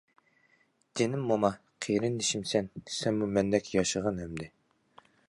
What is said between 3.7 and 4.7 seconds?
ياشىغىن ئەمدى.